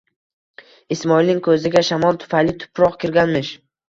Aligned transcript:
Ismoilning 0.95 1.41
ko'ziga 1.47 1.83
shamol 1.89 2.17
tufayli 2.23 2.55
tuproq 2.65 2.97
kirganmish 3.05 3.53